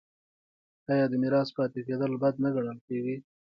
[0.91, 3.15] آیا د میرات پاتې کیدل بد نه ګڼل کیږي؟